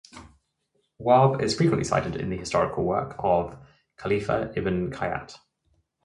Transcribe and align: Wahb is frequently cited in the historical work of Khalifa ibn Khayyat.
Wahb 0.97 1.43
is 1.43 1.53
frequently 1.55 1.83
cited 1.83 2.15
in 2.15 2.31
the 2.31 2.37
historical 2.37 2.83
work 2.85 3.15
of 3.19 3.55
Khalifa 3.97 4.51
ibn 4.55 4.89
Khayyat. 4.89 5.37